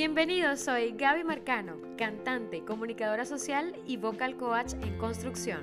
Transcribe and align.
Bienvenidos, 0.00 0.60
soy 0.60 0.94
Gaby 0.96 1.24
Marcano, 1.24 1.74
cantante, 1.98 2.64
comunicadora 2.64 3.26
social 3.26 3.76
y 3.86 3.98
vocal 3.98 4.34
coach 4.38 4.72
en 4.82 4.96
construcción. 4.96 5.58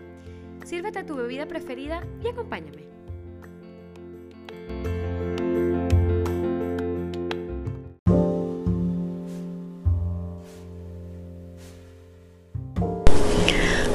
Sírvete 0.63 1.03
tu 1.03 1.15
bebida 1.15 1.47
preferida 1.47 2.03
y 2.23 2.27
acompáñame. 2.27 2.83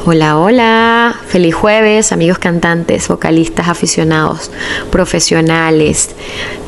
Hola, 0.04 0.38
hola, 0.38 1.20
feliz 1.28 1.54
jueves 1.54 2.10
amigos 2.10 2.40
cantantes, 2.40 3.06
vocalistas, 3.06 3.68
aficionados, 3.68 4.50
profesionales 4.90 6.16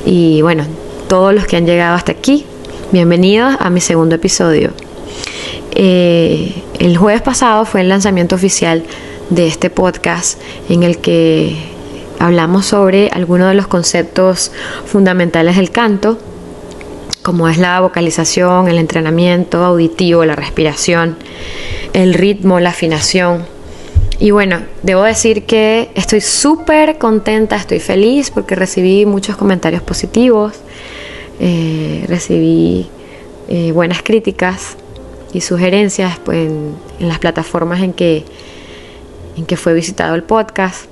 y 0.07 0.43
bueno, 0.43 0.65
todos 1.09 1.35
los 1.35 1.49
que 1.49 1.57
han 1.57 1.67
llegado 1.67 1.97
hasta 1.97 2.13
aquí, 2.13 2.47
bienvenidos 2.93 3.57
a 3.61 3.71
mi 3.71 3.81
segundo 3.81 4.15
episodio. 4.15 4.71
Eh, 5.73 6.63
el 6.79 6.97
jueves 6.97 7.23
pasado 7.23 7.65
fue 7.65 7.81
el 7.81 7.89
lanzamiento 7.89 8.35
oficial 8.35 8.85
de 9.31 9.47
este 9.47 9.71
podcast 9.71 10.41
en 10.69 10.83
el 10.83 10.99
que 10.99 11.57
hablamos 12.19 12.67
sobre 12.67 13.09
algunos 13.13 13.49
de 13.49 13.55
los 13.55 13.67
conceptos 13.67 14.53
fundamentales 14.87 15.57
del 15.57 15.71
canto, 15.71 16.19
como 17.23 17.49
es 17.49 17.59
la 17.59 17.81
vocalización, 17.81 18.69
el 18.69 18.79
entrenamiento 18.79 19.65
auditivo, 19.65 20.25
la 20.25 20.37
respiración 20.37 21.17
el 21.95 22.13
ritmo, 22.13 22.61
la 22.61 22.71
afinación. 22.71 23.47
Y 24.19 24.33
bueno, 24.33 24.63
debo 24.83 25.03
decir 25.03 25.45
que 25.45 25.91
estoy 25.95 26.21
súper 26.21 26.99
contenta, 26.99 27.57
estoy 27.57 27.81
feliz 27.81 28.31
porque 28.31 28.55
recibí 28.55 29.07
muchos 29.07 29.37
comentarios 29.37 29.83
positivos, 29.83 30.55
eh, 31.41 32.05
recibí 32.09 32.89
eh, 33.49 33.73
buenas 33.73 34.03
críticas 34.03 34.77
y 35.33 35.41
sugerencias 35.41 36.19
pues, 36.25 36.49
en, 36.49 36.75
las 37.01 37.19
plataformas 37.19 37.83
en 37.83 37.93
que, 37.93 38.25
en 39.37 39.47
que 39.47 39.57
fue 39.57 39.75
visitado 39.75 40.15
el 40.15 40.23
podcast. 40.23 40.87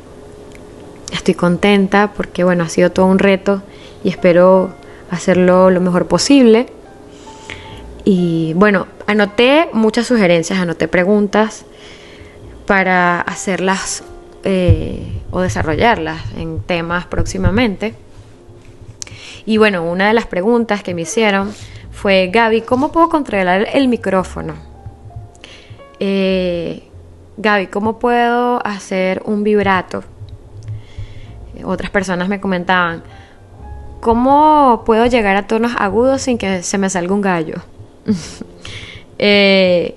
Estoy 1.12 1.34
contenta 1.34 2.12
porque 2.16 2.44
bueno, 2.44 2.64
ha 2.64 2.68
sido 2.68 2.90
todo 2.90 3.06
un 3.06 3.18
reto 3.18 3.62
y 4.02 4.08
espero 4.08 4.74
hacerlo 5.10 5.70
lo 5.70 5.80
mejor 5.80 6.06
posible. 6.06 6.66
Y 8.04 8.52
bueno, 8.54 8.86
anoté 9.06 9.68
muchas 9.72 10.06
sugerencias, 10.06 10.58
anoté 10.58 10.88
preguntas 10.88 11.64
para 12.66 13.20
hacerlas 13.20 14.02
eh, 14.44 15.20
o 15.30 15.40
desarrollarlas 15.40 16.20
en 16.36 16.60
temas 16.60 17.06
próximamente. 17.06 17.94
Y 19.44 19.56
bueno, 19.56 19.84
una 19.84 20.08
de 20.08 20.14
las 20.14 20.26
preguntas 20.26 20.82
que 20.82 20.94
me 20.94 21.02
hicieron 21.02 21.52
fue, 21.90 22.30
Gaby, 22.32 22.62
¿cómo 22.62 22.92
puedo 22.92 23.08
controlar 23.08 23.68
el 23.72 23.88
micrófono? 23.88 24.54
Eh, 25.98 26.88
Gaby, 27.36 27.66
¿cómo 27.68 27.98
puedo 27.98 28.64
hacer 28.66 29.22
un 29.24 29.42
vibrato? 29.42 30.04
Otras 31.64 31.90
personas 31.90 32.28
me 32.28 32.40
comentaban, 32.40 33.02
¿cómo 34.00 34.82
puedo 34.84 35.06
llegar 35.06 35.36
a 35.36 35.46
tonos 35.46 35.72
agudos 35.78 36.22
sin 36.22 36.38
que 36.38 36.62
se 36.62 36.78
me 36.78 36.90
salga 36.90 37.14
un 37.14 37.20
gallo? 37.20 37.56
Eh, 39.24 39.94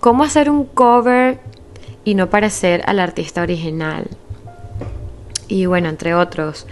¿Cómo 0.00 0.24
hacer 0.24 0.50
un 0.50 0.66
cover 0.66 1.38
y 2.04 2.14
no 2.14 2.28
parecer 2.28 2.82
al 2.84 3.00
artista 3.00 3.40
original? 3.40 4.06
Y 5.46 5.64
bueno, 5.64 5.88
entre 5.88 6.14
otros. 6.14 6.66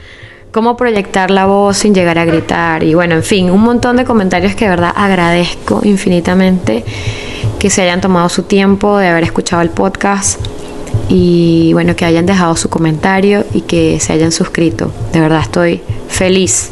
¿Cómo 0.52 0.76
proyectar 0.76 1.30
la 1.30 1.44
voz 1.44 1.76
sin 1.76 1.94
llegar 1.94 2.18
a 2.18 2.24
gritar? 2.24 2.82
Y 2.82 2.94
bueno, 2.94 3.14
en 3.14 3.22
fin, 3.22 3.50
un 3.50 3.60
montón 3.60 3.96
de 3.96 4.04
comentarios 4.04 4.54
que 4.54 4.64
de 4.64 4.70
verdad 4.70 4.92
agradezco 4.96 5.80
infinitamente 5.84 6.84
que 7.58 7.68
se 7.68 7.82
hayan 7.82 8.00
tomado 8.00 8.28
su 8.28 8.44
tiempo 8.44 8.96
de 8.96 9.08
haber 9.08 9.24
escuchado 9.24 9.60
el 9.62 9.70
podcast 9.70 10.40
y 11.08 11.72
bueno, 11.74 11.94
que 11.94 12.04
hayan 12.04 12.24
dejado 12.26 12.56
su 12.56 12.70
comentario 12.70 13.44
y 13.52 13.62
que 13.62 14.00
se 14.00 14.12
hayan 14.14 14.32
suscrito. 14.32 14.90
De 15.12 15.20
verdad 15.20 15.40
estoy 15.42 15.82
feliz. 16.08 16.70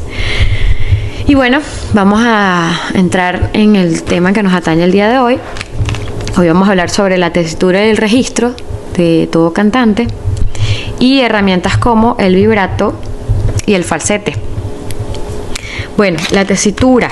Y 1.27 1.35
bueno, 1.35 1.59
vamos 1.93 2.21
a 2.23 2.71
entrar 2.93 3.49
en 3.53 3.75
el 3.75 4.03
tema 4.03 4.33
que 4.33 4.41
nos 4.41 4.53
atañe 4.53 4.83
el 4.83 4.91
día 4.91 5.09
de 5.09 5.19
hoy. 5.19 5.39
Hoy 6.37 6.47
vamos 6.47 6.67
a 6.67 6.71
hablar 6.71 6.89
sobre 6.89 7.17
la 7.17 7.31
tesitura 7.31 7.85
y 7.85 7.89
el 7.89 7.97
registro 7.97 8.55
de 8.97 9.29
todo 9.31 9.53
cantante 9.53 10.07
y 10.99 11.21
herramientas 11.21 11.77
como 11.77 12.15
el 12.19 12.35
vibrato 12.35 12.93
y 13.65 13.73
el 13.73 13.83
falsete. 13.83 14.35
Bueno, 15.97 16.19
la 16.31 16.45
tesitura. 16.45 17.09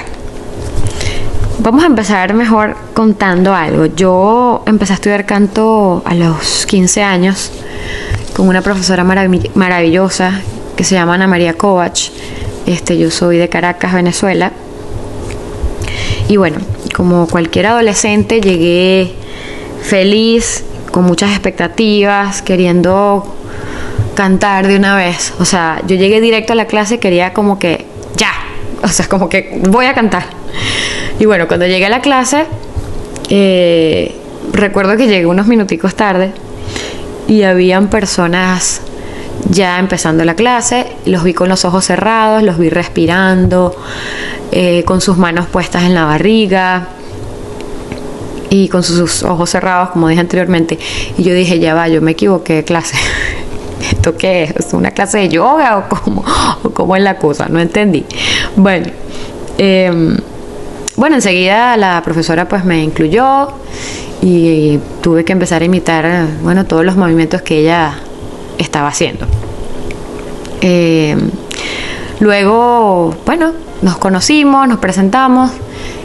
Vamos 1.59 1.83
a 1.83 1.87
empezar 1.87 2.33
mejor 2.33 2.75
contando 2.93 3.53
algo. 3.53 3.85
Yo 3.85 4.63
empecé 4.65 4.93
a 4.93 4.95
estudiar 4.95 5.25
canto 5.25 6.01
a 6.05 6.13
los 6.13 6.65
15 6.65 7.03
años 7.03 7.51
con 8.35 8.47
una 8.47 8.61
profesora 8.61 9.03
maravillosa 9.03 10.41
que 10.75 10.83
se 10.83 10.95
llama 10.95 11.13
Ana 11.13 11.27
María 11.27 11.53
Kovac 11.53 12.11
este, 12.65 12.97
yo 12.97 13.11
soy 13.11 13.37
de 13.37 13.49
Caracas, 13.49 13.93
Venezuela. 13.93 14.51
Y 16.29 16.37
bueno, 16.37 16.59
como 16.95 17.27
cualquier 17.27 17.67
adolescente, 17.67 18.39
llegué 18.39 19.13
feliz, 19.81 20.63
con 20.91 21.03
muchas 21.03 21.31
expectativas, 21.31 22.41
queriendo 22.41 23.35
cantar 24.15 24.67
de 24.67 24.75
una 24.75 24.95
vez. 24.95 25.33
O 25.39 25.45
sea, 25.45 25.81
yo 25.87 25.95
llegué 25.95 26.21
directo 26.21 26.53
a 26.53 26.55
la 26.55 26.65
clase 26.65 26.99
quería 26.99 27.33
como 27.33 27.59
que 27.59 27.85
ya, 28.15 28.31
o 28.81 28.87
sea, 28.87 29.07
como 29.07 29.29
que 29.29 29.59
voy 29.69 29.85
a 29.85 29.93
cantar. 29.93 30.25
Y 31.19 31.25
bueno, 31.25 31.47
cuando 31.47 31.65
llegué 31.65 31.85
a 31.85 31.89
la 31.89 32.01
clase, 32.01 32.45
eh, 33.29 34.15
recuerdo 34.51 34.97
que 34.97 35.07
llegué 35.07 35.25
unos 35.25 35.47
minuticos 35.47 35.95
tarde 35.95 36.31
y 37.27 37.43
habían 37.43 37.87
personas 37.87 38.81
ya 39.49 39.79
empezando 39.79 40.23
la 40.25 40.35
clase, 40.35 40.87
los 41.05 41.23
vi 41.23 41.33
con 41.33 41.49
los 41.49 41.65
ojos 41.65 41.85
cerrados, 41.85 42.43
los 42.43 42.57
vi 42.57 42.69
respirando, 42.69 43.75
eh, 44.51 44.83
con 44.85 45.01
sus 45.01 45.17
manos 45.17 45.47
puestas 45.47 45.83
en 45.83 45.93
la 45.93 46.05
barriga 46.05 46.87
y 48.49 48.67
con 48.69 48.83
sus 48.83 49.23
ojos 49.23 49.49
cerrados, 49.49 49.89
como 49.89 50.07
dije 50.07 50.21
anteriormente. 50.21 50.77
Y 51.17 51.23
yo 51.23 51.33
dije, 51.33 51.59
ya 51.59 51.73
va, 51.73 51.87
yo 51.87 52.01
me 52.01 52.11
equivoqué 52.11 52.53
de 52.53 52.63
clase. 52.63 52.95
¿Esto 54.03 54.17
qué 54.17 54.43
es? 54.43 54.51
¿Es 54.57 54.73
una 54.73 54.91
clase 54.91 55.19
de 55.19 55.29
yoga 55.29 55.77
o 56.63 56.71
cómo, 56.71 56.97
es 56.97 57.01
la 57.01 57.15
cosa? 57.15 57.47
No 57.47 57.61
entendí. 57.61 58.03
Bueno, 58.57 58.87
em, 59.57 60.17
bueno, 60.97 61.15
enseguida 61.15 61.77
la 61.77 62.01
profesora 62.03 62.45
pues 62.49 62.65
me 62.65 62.83
incluyó 62.83 63.47
y 64.21 64.77
tuve 64.99 65.23
que 65.23 65.31
empezar 65.31 65.61
a 65.61 65.65
imitar, 65.65 66.27
bueno, 66.41 66.65
todos 66.65 66.83
los 66.83 66.97
movimientos 66.97 67.43
que 67.43 67.59
ella 67.59 67.93
estaba 68.57 68.89
haciendo. 68.89 69.25
Eh, 70.59 71.15
luego, 72.19 73.15
bueno, 73.25 73.53
nos 73.83 73.95
conocimos, 73.99 74.67
nos 74.67 74.79
presentamos. 74.79 75.49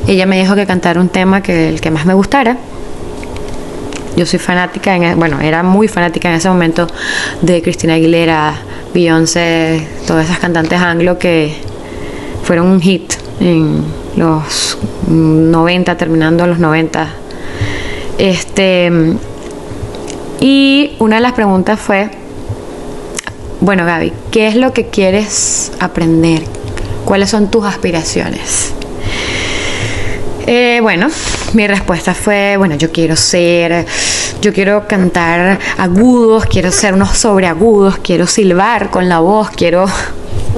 Ella 0.06 0.24
me 0.24 0.38
dijo 0.38 0.54
que 0.54 0.66
cantara 0.66 1.00
un 1.00 1.08
tema 1.08 1.42
que 1.42 1.68
el 1.68 1.80
que 1.80 1.90
más 1.90 2.06
me 2.06 2.14
gustara. 2.14 2.58
Yo 4.18 4.26
soy 4.26 4.40
fanática, 4.40 4.96
en, 4.96 5.04
e, 5.04 5.14
bueno, 5.14 5.38
era 5.40 5.62
muy 5.62 5.86
fanática 5.86 6.28
en 6.28 6.34
ese 6.34 6.48
momento 6.48 6.88
de 7.40 7.62
Cristina 7.62 7.94
Aguilera, 7.94 8.52
Beyoncé, 8.92 9.86
todas 10.08 10.24
esas 10.24 10.40
cantantes 10.40 10.80
anglo 10.80 11.20
que 11.20 11.54
fueron 12.42 12.66
un 12.66 12.80
hit 12.80 13.12
en 13.38 13.84
los 14.16 14.76
90, 15.06 15.96
terminando 15.96 16.48
los 16.48 16.58
90. 16.58 17.06
Este, 18.18 18.90
y 20.40 20.96
una 20.98 21.16
de 21.16 21.22
las 21.22 21.34
preguntas 21.34 21.78
fue, 21.78 22.10
bueno, 23.60 23.84
Gaby, 23.84 24.12
¿qué 24.32 24.48
es 24.48 24.56
lo 24.56 24.72
que 24.72 24.86
quieres 24.86 25.70
aprender? 25.78 26.42
¿Cuáles 27.04 27.30
son 27.30 27.52
tus 27.52 27.64
aspiraciones? 27.64 28.74
Eh, 30.50 30.78
bueno, 30.80 31.08
mi 31.52 31.66
respuesta 31.66 32.14
fue, 32.14 32.56
bueno, 32.56 32.74
yo 32.76 32.90
quiero 32.90 33.16
ser, 33.16 33.84
yo 34.40 34.50
quiero 34.54 34.88
cantar 34.88 35.58
agudos, 35.76 36.46
quiero 36.46 36.72
ser 36.72 36.94
unos 36.94 37.18
sobreagudos, 37.18 37.98
quiero 37.98 38.26
silbar 38.26 38.88
con 38.88 39.10
la 39.10 39.18
voz, 39.18 39.50
quiero, 39.50 39.84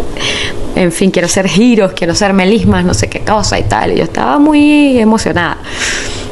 en 0.77 0.93
fin, 0.93 1.11
quiero 1.11 1.27
ser 1.27 1.49
giros, 1.49 1.93
quiero 1.95 2.15
ser 2.15 2.35
melismas, 2.35 2.85
no 2.85 2.95
sé 2.95 3.09
qué 3.09 3.23
cosa 3.23 3.59
y 3.59 3.65
tal. 3.65 3.91
Y 3.91 3.97
yo 3.97 4.05
estaba 4.05 4.39
muy 4.39 4.97
emocionada. 5.01 5.57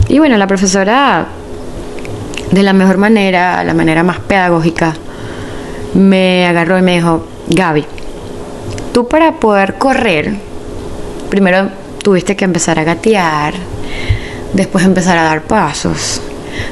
Y 0.08 0.20
bueno, 0.20 0.36
la 0.36 0.46
profesora, 0.46 1.26
de 2.52 2.62
la 2.62 2.72
mejor 2.72 2.98
manera, 2.98 3.64
la 3.64 3.74
manera 3.74 4.04
más 4.04 4.20
pedagógica, 4.20 4.94
me 5.94 6.46
agarró 6.46 6.78
y 6.78 6.82
me 6.82 6.94
dijo, 6.94 7.26
Gaby, 7.48 7.84
tú 8.92 9.08
para 9.08 9.32
poder 9.32 9.78
correr, 9.78 10.36
primero 11.28 11.87
tuviste 12.08 12.34
que 12.34 12.46
empezar 12.46 12.78
a 12.78 12.84
gatear, 12.84 13.52
después 14.54 14.82
empezar 14.82 15.18
a 15.18 15.24
dar 15.24 15.42
pasos, 15.42 16.22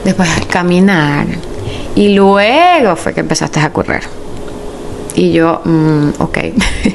después 0.03 0.31
a 0.35 0.41
caminar 0.49 1.27
y 1.95 2.15
luego 2.15 2.97
fue 2.97 3.13
que 3.13 3.21
empezaste 3.21 3.61
a 3.61 3.71
correr. 3.71 4.05
Y 5.15 5.33
yo, 5.33 5.61
mm, 5.63 6.09
ok, 6.21 6.39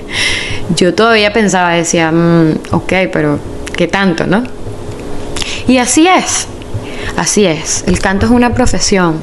yo 0.76 0.96
todavía 0.96 1.32
pensaba, 1.32 1.74
decía, 1.74 2.12
mm, 2.12 2.54
ok, 2.72 2.94
pero 3.14 3.38
¿qué 3.78 3.88
tanto, 3.88 4.26
no? 4.26 4.42
Y 5.68 5.78
así 5.78 6.08
es, 6.08 6.48
así 7.18 7.46
es. 7.46 7.84
El 7.86 8.00
canto 8.00 8.26
es 8.26 8.32
una 8.32 8.56
profesión. 8.56 9.18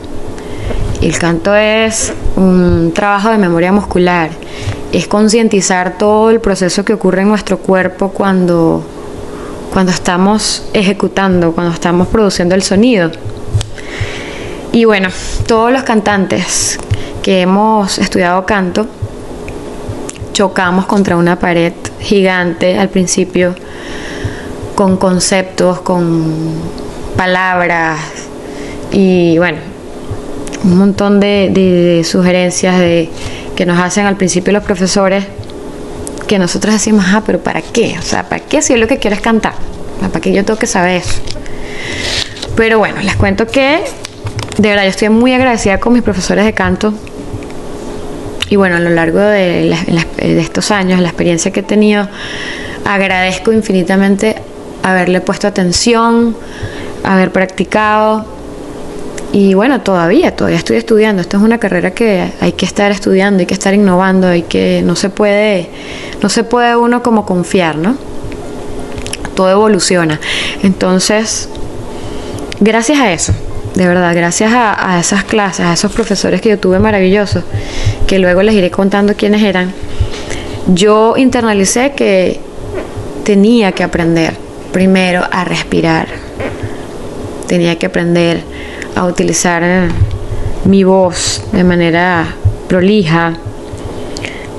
El 1.03 1.19
canto 1.19 1.57
es 1.57 2.13
un 2.37 2.93
trabajo 2.95 3.31
de 3.31 3.39
memoria 3.39 3.73
muscular. 3.73 4.31
Es 4.93 5.09
concientizar 5.09 5.99
todo 5.99 6.31
el 6.31 6.39
proceso 6.39 6.85
que 6.85 6.93
ocurre 6.93 7.23
en 7.23 7.29
nuestro 7.29 7.59
cuerpo 7.59 8.11
cuando, 8.11 8.85
cuando 9.79 9.93
estamos 9.93 10.65
ejecutando, 10.73 11.53
cuando 11.53 11.73
estamos 11.73 12.09
produciendo 12.09 12.57
el 12.57 12.65
sonido. 12.65 13.13
Y 14.73 14.87
bueno, 14.87 15.09
todos 15.47 15.71
los 15.71 15.85
cantantes 15.85 16.81
que 17.23 17.43
hemos 17.43 17.97
estudiado 17.99 18.45
canto 18.45 18.89
chocamos 20.33 20.87
contra 20.87 21.17
una 21.17 21.39
pared 21.39 21.73
gigante 22.01 22.77
al 22.77 22.89
principio 22.89 23.55
con 24.75 24.97
conceptos, 24.97 25.81
con 25.83 26.57
palabras 27.17 28.01
y 28.91 29.39
bueno, 29.39 29.59
un 30.65 30.77
montón 30.77 31.21
de, 31.21 32.05
sugerencias 32.05 32.81
de, 32.81 33.11
que 33.55 33.65
nos 33.65 33.79
hacen 33.79 34.07
al 34.07 34.17
principio 34.17 34.53
los 34.53 34.65
profesores 34.65 35.25
que 36.29 36.39
nosotros 36.39 36.75
decimos, 36.75 37.07
ah, 37.09 37.25
pero 37.27 37.41
¿para 37.41 37.61
qué? 37.61 37.97
O 37.99 38.03
sea, 38.03 38.29
¿para 38.29 38.45
qué 38.45 38.63
si 38.63 38.75
es 38.75 38.79
lo 38.79 38.87
que 38.87 38.99
quieres 38.99 39.21
cantar? 39.21 39.55
¿Para 40.01 40.21
qué 40.21 40.33
yo 40.33 40.45
tengo 40.45 40.61
que 40.61 40.69
saber 40.69 40.99
eso? 40.99 41.21
Pero 42.55 42.79
bueno, 42.79 43.01
les 43.03 43.17
cuento 43.17 43.47
que 43.49 43.81
de 44.59 44.69
verdad 44.69 44.85
yo 44.85 44.91
estoy 44.91 45.09
muy 45.09 45.33
agradecida 45.33 45.81
con 45.81 45.93
mis 45.93 46.03
profesores 46.03 46.45
de 46.45 46.53
canto. 46.53 46.95
Y 48.51 48.57
bueno, 48.57 48.77
a 48.77 48.81
lo 48.81 48.91
largo 48.91 49.19
de, 49.19 49.77
de 50.17 50.41
estos 50.41 50.71
años, 50.71 51.01
la 51.01 51.09
experiencia 51.09 51.51
que 51.51 51.61
he 51.61 51.65
tenido, 51.65 52.09
agradezco 52.85 53.53
infinitamente 53.53 54.37
haberle 54.83 55.21
puesto 55.21 55.47
atención, 55.47 56.37
haber 57.05 57.31
practicado. 57.31 58.38
Y 59.33 59.55
bueno, 59.55 59.83
todavía, 59.83 60.35
todavía 60.35 60.59
estoy 60.59 60.77
estudiando. 60.77 61.21
Esto 61.21 61.37
es 61.37 61.43
una 61.43 61.59
carrera 61.59 61.91
que 61.91 62.33
hay 62.41 62.53
que 62.53 62.65
estar 62.65 62.91
estudiando, 62.91 63.41
hay 63.41 63.47
que 63.47 63.55
estar 63.55 63.75
innovando, 63.75 64.27
hay 64.27 64.43
que 64.43 64.83
no 64.85 64.97
se 64.97 65.11
puede 65.11 65.69
no 66.23 66.29
se 66.29 66.45
puede 66.45 66.77
uno 66.77 67.03
como 67.03 67.25
confiar, 67.27 67.77
¿no? 67.77 67.97
Todo 69.35 69.51
evoluciona. 69.51 70.19
Entonces, 70.63 71.49
gracias 72.61 72.99
a 72.99 73.13
eso, 73.13 73.33
de 73.75 73.87
verdad, 73.87 74.15
gracias 74.15 74.53
a, 74.53 74.99
esas 74.99 75.25
clases, 75.25 75.67
a 75.67 75.75
esos 75.75 75.93
profesores 75.93 76.41
que 76.41 76.49
yo 76.49 76.59
tuve 76.59 76.79
maravillosos, 76.79 77.45
que 78.07 78.19
luego 78.19 78.43
les 78.43 78.55
iré 78.55 78.71
contando 78.71 79.15
quiénes 79.15 79.43
eran, 79.43 79.73
yo 80.75 81.17
internalicé 81.17 81.93
que 81.93 82.41
tenía 83.25 83.73
que 83.73 83.85
aprender 83.85 84.35
primero 84.73 85.23
a 85.31 85.45
respirar, 85.45 86.09
tenía 87.47 87.79
que 87.79 87.87
aprender 87.87 88.43
a 88.99 89.05
utilizar 89.05 89.63
mi 90.65 90.83
voz 90.83 91.45
de 91.53 91.63
manera 91.63 92.27
prolija, 92.67 93.35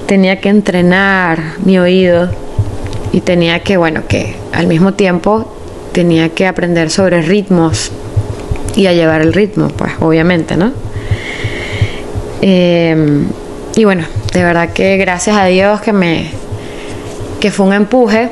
tenía 0.07 0.39
que 0.39 0.47
entrenar 0.47 1.39
mi 1.65 1.77
oído 1.77 2.29
y 3.11 3.19
tenía 3.19 3.59
que, 3.63 3.75
bueno, 3.75 4.03
que 4.07 4.37
al 4.53 4.67
mismo 4.67 4.93
tiempo 4.93 5.53
tenía 5.91 6.29
que 6.29 6.47
aprender 6.47 6.89
sobre 6.89 7.21
ritmos 7.21 7.91
y 8.77 8.87
a 8.87 8.93
llevar 8.93 9.21
el 9.21 9.33
ritmo, 9.33 9.67
pues 9.67 9.91
obviamente, 9.99 10.55
¿no? 10.55 10.71
Em, 12.41 13.25
y 13.75 13.83
bueno, 13.83 14.05
de 14.31 14.41
verdad 14.41 14.69
que 14.71 14.95
gracias 14.95 15.35
a 15.35 15.45
Dios 15.47 15.81
que 15.81 15.91
me 15.91 16.31
que 17.41 17.51
fue 17.51 17.65
un 17.65 17.73
empuje 17.73 18.31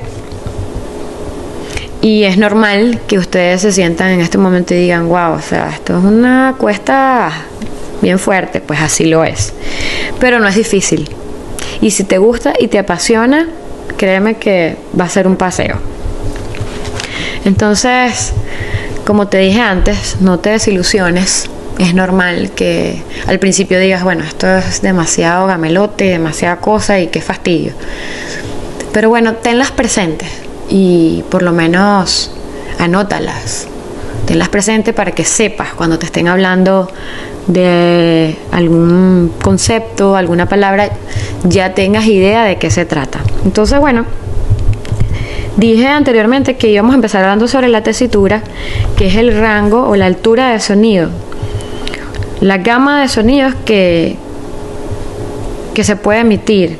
y 2.01 2.23
es 2.23 2.37
normal 2.37 2.99
que 3.07 3.17
ustedes 3.17 3.61
se 3.61 3.71
sientan 3.71 4.11
en 4.11 4.21
este 4.21 4.37
momento 4.37 4.73
y 4.73 4.77
digan, 4.77 5.07
wow, 5.07 5.33
o 5.33 5.41
sea, 5.41 5.69
esto 5.69 5.97
es 5.97 6.03
una 6.03 6.55
cuesta 6.57 7.31
bien 8.01 8.19
fuerte, 8.19 8.61
pues 8.61 8.79
así 8.79 9.05
lo 9.05 9.23
es. 9.23 9.53
Pero 10.19 10.39
no 10.39 10.47
es 10.47 10.55
difícil. 10.55 11.09
Y 11.81 11.91
si 11.91 12.03
te 12.03 12.19
gusta 12.19 12.53
y 12.59 12.67
te 12.67 12.77
apasiona, 12.77 13.47
créeme 13.97 14.35
que 14.35 14.77
va 14.99 15.05
a 15.05 15.09
ser 15.09 15.27
un 15.27 15.37
paseo. 15.37 15.77
Entonces, 17.45 18.33
como 19.05 19.27
te 19.27 19.39
dije 19.39 19.61
antes, 19.61 20.17
no 20.19 20.39
te 20.39 20.51
desilusiones. 20.51 21.49
Es 21.79 21.93
normal 21.93 22.51
que 22.55 23.01
al 23.27 23.39
principio 23.39 23.79
digas, 23.79 24.03
bueno, 24.03 24.23
esto 24.23 24.47
es 24.57 24.81
demasiado 24.81 25.47
gamelote, 25.47 26.05
demasiada 26.05 26.57
cosa 26.57 26.99
y 26.99 27.07
qué 27.07 27.21
fastidio. 27.21 27.73
Pero 28.93 29.09
bueno, 29.09 29.33
tenlas 29.33 29.71
presentes 29.71 30.46
y 30.69 31.23
por 31.29 31.43
lo 31.43 31.51
menos 31.51 32.31
anótalas. 32.79 33.67
Tenlas 34.25 34.49
presentes 34.49 34.93
para 34.93 35.11
que 35.11 35.23
sepas 35.23 35.73
cuando 35.73 35.97
te 35.97 36.05
estén 36.05 36.27
hablando 36.27 36.89
de 37.47 38.37
algún 38.51 39.31
concepto, 39.41 40.15
alguna 40.15 40.47
palabra, 40.47 40.89
ya 41.43 41.73
tengas 41.73 42.05
idea 42.05 42.43
de 42.43 42.57
qué 42.57 42.69
se 42.69 42.85
trata. 42.85 43.19
Entonces, 43.45 43.79
bueno, 43.79 44.05
Dije 45.57 45.87
anteriormente 45.87 46.55
que 46.55 46.69
íbamos 46.69 46.91
a 46.91 46.95
empezar 46.97 47.23
hablando 47.23 47.47
sobre 47.47 47.67
la 47.67 47.81
tesitura, 47.81 48.43
que 48.95 49.07
es 49.07 49.15
el 49.15 49.35
rango 49.35 49.89
o 49.89 49.95
la 49.95 50.05
altura 50.05 50.51
de 50.51 50.59
sonido. 50.59 51.09
La 52.41 52.59
gama 52.59 53.01
de 53.01 53.07
sonidos 53.07 53.55
que, 53.65 54.17
que 55.73 55.83
se 55.83 55.95
puede 55.95 56.19
emitir 56.19 56.77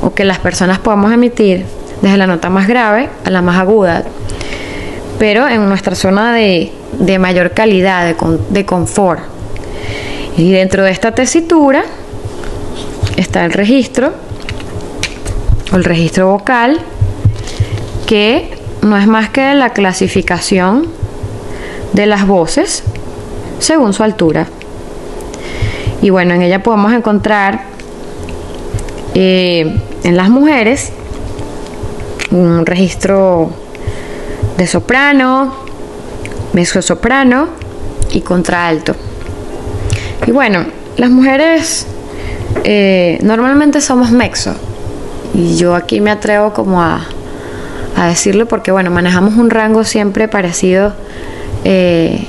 o 0.00 0.14
que 0.14 0.24
las 0.24 0.38
personas 0.38 0.78
podamos 0.78 1.12
emitir 1.12 1.64
desde 2.06 2.18
la 2.18 2.28
nota 2.28 2.50
más 2.50 2.68
grave 2.68 3.08
a 3.24 3.30
la 3.30 3.42
más 3.42 3.58
aguda, 3.58 4.04
pero 5.18 5.48
en 5.48 5.68
nuestra 5.68 5.96
zona 5.96 6.32
de, 6.32 6.70
mayor 7.18 7.50
calidad, 7.50 8.06
de, 8.06 8.16
de 8.50 8.64
confort. 8.64 9.20
Y 10.36 10.52
dentro 10.52 10.84
de 10.84 10.92
esta 10.92 11.12
tesitura 11.12 11.82
está 13.16 13.44
el 13.44 13.52
registro 13.52 14.12
o 15.72 15.76
el 15.76 15.82
registro 15.82 16.28
vocal 16.30 16.78
que 18.06 18.56
no 18.82 18.96
es 18.96 19.08
más 19.08 19.30
que 19.30 19.54
la 19.54 19.70
clasificación 19.70 20.86
de 21.92 22.06
las 22.06 22.24
voces 22.24 22.84
según 23.58 23.92
su 23.92 24.04
altura. 24.04 24.46
Y 26.02 26.10
bueno, 26.10 26.34
en 26.34 26.42
ella 26.42 26.62
podemos 26.62 26.92
encontrar 26.92 27.64
eh, 29.14 29.76
en 30.04 30.16
las 30.16 30.28
mujeres 30.28 30.92
un 32.30 32.66
registro 32.66 33.50
de 34.56 34.66
soprano, 34.66 35.54
soprano 36.80 37.48
y 38.12 38.20
contralto. 38.20 38.94
Y 40.26 40.30
bueno, 40.30 40.64
las 40.96 41.10
mujeres 41.10 41.86
eh, 42.64 43.18
normalmente 43.22 43.80
somos 43.80 44.10
mexo. 44.10 44.54
Y 45.34 45.56
yo 45.56 45.74
aquí 45.74 46.00
me 46.00 46.10
atrevo 46.10 46.52
como 46.52 46.80
a, 46.82 47.06
a 47.96 48.06
decirlo 48.06 48.46
porque 48.46 48.70
bueno, 48.70 48.90
manejamos 48.90 49.34
un 49.34 49.50
rango 49.50 49.84
siempre 49.84 50.28
parecido, 50.28 50.94
eh, 51.64 52.26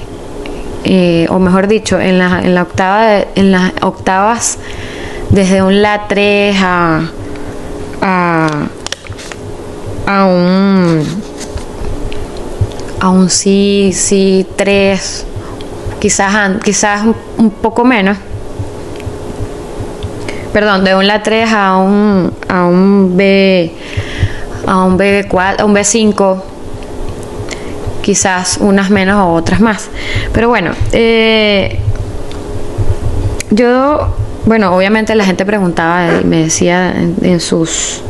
eh, 0.83 1.27
o 1.29 1.39
mejor 1.39 1.67
dicho, 1.67 1.99
en 1.99 2.19
la, 2.19 2.41
en 2.41 2.55
la 2.55 2.63
octava 2.63 3.19
en 3.35 3.51
las 3.51 3.71
octavas 3.81 4.57
desde 5.29 5.61
un 5.61 5.81
La 5.81 6.07
3 6.07 6.57
a, 6.61 7.01
a, 8.01 8.47
un 10.07 11.03
a 12.99 13.09
un 13.09 13.29
Si, 13.29 13.91
Si 13.93 14.45
3, 14.55 15.25
quizás, 15.99 16.51
quizás 16.63 17.03
un 17.37 17.51
poco 17.51 17.83
menos. 17.83 18.17
Perdón, 20.53 20.83
de 20.83 20.95
un 20.95 21.05
La 21.05 21.21
3 21.21 21.53
a 21.53 21.77
un, 21.77 22.33
a 22.47 22.65
un 22.65 23.15
B 23.15 23.71
a 24.67 24.83
un 24.83 24.99
B4, 24.99 25.61
a 25.61 25.65
un 25.65 25.73
B5, 25.73 26.41
quizás 28.01 28.57
unas 28.59 28.89
menos 28.89 29.15
o 29.25 29.33
otras 29.33 29.61
más. 29.61 29.89
Pero 30.33 30.49
bueno, 30.49 30.71
eh, 30.91 31.79
yo, 33.49 34.13
bueno, 34.45 34.75
obviamente 34.75 35.15
la 35.15 35.23
gente 35.23 35.45
preguntaba 35.45 36.19
y 36.21 36.25
me 36.25 36.43
decía 36.43 36.93
en, 37.21 37.39
sus 37.39 38.03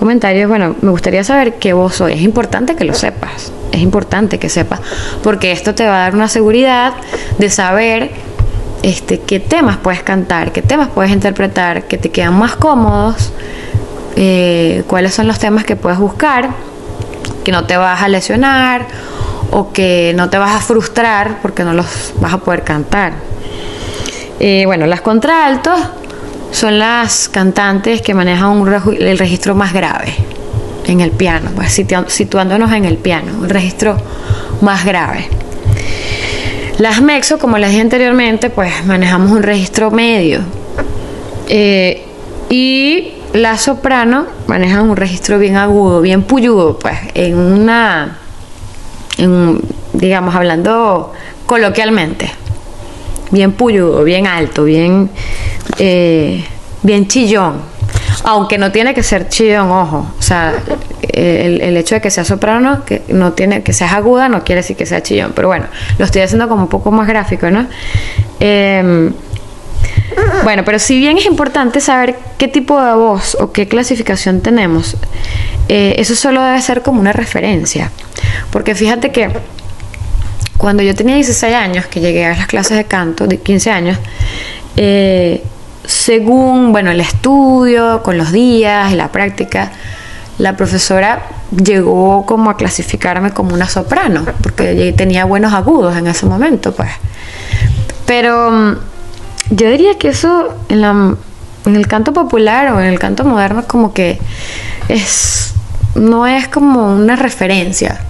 comentarios, 0.00 0.48
bueno, 0.48 0.74
me 0.80 0.90
gustaría 0.90 1.22
saber 1.22 1.56
qué 1.56 1.74
voz 1.74 1.96
soy. 1.96 2.14
Es 2.14 2.22
importante 2.22 2.74
que 2.74 2.84
lo 2.84 2.94
sepas, 2.94 3.52
es 3.70 3.80
importante 3.80 4.38
que 4.38 4.48
sepas, 4.48 4.80
porque 5.22 5.52
esto 5.52 5.74
te 5.74 5.86
va 5.86 5.96
a 5.96 5.98
dar 6.00 6.14
una 6.14 6.26
seguridad 6.26 6.94
de 7.38 7.50
saber 7.50 8.10
este, 8.82 9.20
qué 9.20 9.38
temas 9.40 9.76
puedes 9.76 10.02
cantar, 10.02 10.52
qué 10.52 10.62
temas 10.62 10.88
puedes 10.88 11.12
interpretar, 11.12 11.84
que 11.84 11.98
te 11.98 12.10
quedan 12.10 12.38
más 12.38 12.56
cómodos 12.56 13.32
eh, 14.16 14.84
cuáles 14.86 15.14
son 15.14 15.26
los 15.26 15.38
temas 15.38 15.64
que 15.64 15.76
puedes 15.76 15.98
buscar, 15.98 16.48
que 17.44 17.52
no 17.52 17.66
te 17.66 17.76
vas 17.76 18.02
a 18.02 18.08
lesionar 18.08 18.86
o 19.50 19.70
que 19.72 20.12
no 20.16 20.30
te 20.30 20.38
vas 20.38 20.56
a 20.56 20.60
frustrar 20.60 21.40
porque 21.42 21.62
no 21.62 21.74
los 21.74 22.14
vas 22.20 22.32
a 22.32 22.38
poder 22.38 22.64
cantar. 22.64 23.12
Eh, 24.38 24.64
bueno, 24.64 24.86
las 24.86 25.02
contraltos 25.02 25.78
son 26.50 26.78
las 26.78 27.28
cantantes 27.28 28.02
que 28.02 28.14
manejan 28.14 28.64
el 28.98 29.18
registro 29.18 29.54
más 29.54 29.72
grave 29.72 30.14
en 30.86 31.00
el 31.00 31.10
piano, 31.10 31.50
pues 31.54 31.72
situándonos 31.72 32.72
en 32.72 32.84
el 32.84 32.96
piano, 32.96 33.32
un 33.40 33.48
registro 33.48 33.96
más 34.60 34.84
grave. 34.84 35.28
Las 36.78 37.02
mexo, 37.02 37.38
como 37.38 37.58
les 37.58 37.70
dije 37.70 37.82
anteriormente, 37.82 38.50
pues 38.50 38.84
manejamos 38.86 39.30
un 39.32 39.42
registro 39.42 39.90
medio. 39.90 40.40
Eh, 41.48 42.06
y 42.48 43.12
la 43.32 43.58
soprano 43.58 44.26
manejan 44.46 44.88
un 44.88 44.96
registro 44.96 45.38
bien 45.38 45.56
agudo, 45.56 46.00
bien 46.00 46.22
puyudo, 46.22 46.78
pues 46.78 46.96
en 47.14 47.36
una, 47.36 48.18
digamos, 49.92 50.34
hablando 50.34 51.12
coloquialmente, 51.46 52.30
bien 53.30 53.52
puyudo, 53.52 54.02
bien 54.02 54.26
alto, 54.26 54.64
bien, 54.64 55.10
eh, 55.82 56.44
bien 56.82 57.08
chillón. 57.08 57.54
Aunque 58.24 58.58
no 58.58 58.70
tiene 58.70 58.92
que 58.92 59.02
ser 59.02 59.28
chillón, 59.28 59.70
ojo. 59.70 60.06
O 60.18 60.22
sea, 60.22 60.52
el, 61.02 61.76
hecho 61.76 61.94
de 61.94 62.00
que 62.02 62.10
sea 62.10 62.24
soprano, 62.24 62.84
que 62.84 63.02
no 63.08 63.32
tiene, 63.32 63.62
que 63.62 63.72
sea 63.72 63.96
aguda, 63.96 64.28
no 64.28 64.44
quiere 64.44 64.60
decir 64.60 64.76
que 64.76 64.84
sea 64.84 65.02
chillón. 65.02 65.32
Pero 65.34 65.48
bueno, 65.48 65.66
lo 65.98 66.04
estoy 66.04 66.22
haciendo 66.22 66.48
como 66.48 66.62
un 66.62 66.68
poco 66.68 66.90
más 66.90 67.08
gráfico, 67.08 67.50
¿no? 67.50 67.66
Em, 68.38 69.12
bueno, 70.44 70.64
pero 70.64 70.78
si 70.78 70.98
bien 70.98 71.16
es 71.16 71.24
importante 71.24 71.80
saber 71.80 72.16
qué 72.36 72.46
tipo 72.46 72.80
de 72.80 72.94
voz 72.94 73.36
o 73.40 73.52
qué 73.52 73.66
clasificación 73.66 74.42
tenemos, 74.42 74.96
eh, 75.68 75.94
eso 75.98 76.14
solo 76.14 76.42
debe 76.42 76.60
ser 76.60 76.82
como 76.82 77.00
una 77.00 77.12
referencia. 77.12 77.90
Porque 78.50 78.74
fíjate 78.74 79.12
que 79.12 79.30
cuando 80.58 80.82
yo 80.82 80.94
tenía 80.94 81.14
16 81.14 81.54
años, 81.54 81.86
que 81.86 82.00
llegué 82.00 82.26
a 82.26 82.36
las 82.36 82.46
clases 82.46 82.76
de 82.76 82.84
canto, 82.84 83.26
de 83.26 83.38
15 83.38 83.70
años, 83.70 83.98
eh, 84.76 85.42
según 85.90 86.70
bueno, 86.70 86.90
el 86.92 87.00
estudio, 87.00 88.02
con 88.02 88.16
los 88.16 88.30
días 88.30 88.92
y 88.92 88.94
la 88.94 89.08
práctica, 89.08 89.72
la 90.38 90.56
profesora 90.56 91.22
llegó 91.50 92.24
como 92.26 92.50
a 92.50 92.56
clasificarme 92.56 93.32
como 93.32 93.54
una 93.54 93.68
soprano, 93.68 94.24
porque 94.40 94.94
tenía 94.96 95.24
buenos 95.24 95.52
agudos 95.52 95.96
en 95.96 96.06
ese 96.06 96.26
momento, 96.26 96.72
pues. 96.72 96.90
Pero 98.06 98.50
mm, 98.50 98.76
yo 99.50 99.68
diría 99.68 99.98
que 99.98 100.08
eso 100.08 100.54
en, 100.68 100.80
la, 100.80 101.16
en 101.66 101.76
el 101.76 101.86
canto 101.88 102.12
popular 102.12 102.72
o 102.72 102.80
en 102.80 102.86
el 102.86 102.98
canto 103.00 103.24
moderno 103.24 103.64
como 103.66 103.92
que 103.92 104.18
es 104.88 105.54
no 105.96 106.24
es 106.24 106.46
como 106.46 106.94
una 106.94 107.16
referencia. 107.16 108.00